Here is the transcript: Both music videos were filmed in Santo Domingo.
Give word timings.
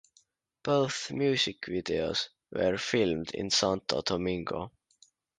Both 0.63 1.11
music 1.11 1.61
videos 1.67 2.29
were 2.51 2.79
filmed 2.79 3.35
in 3.35 3.51
Santo 3.51 4.01
Domingo. 4.01 4.71